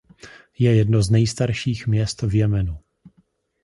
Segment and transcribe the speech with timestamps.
[0.59, 2.79] Je to jedno z nejstarších měst v Jemenu.